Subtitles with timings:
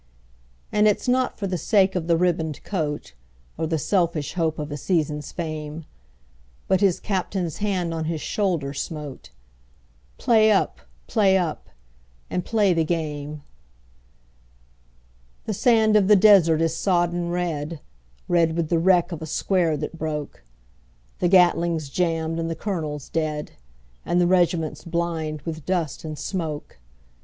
[0.71, 3.13] And it's not for the sake of a ribboned coat,
[3.55, 5.85] Or the selfish hope of a season's fame,
[6.67, 9.29] But his Captain's hand on his shoulder smote
[10.17, 10.79] "Play up!
[11.05, 11.69] play up!
[12.31, 13.43] and play the game!"
[15.45, 17.79] The sand of the desert is sodden red,
[18.27, 20.41] Red with the wreck of a square that broke;
[21.19, 23.51] The Gatling's jammed and the colonel dead,
[24.03, 26.79] And the regiment blind with dust and smoke.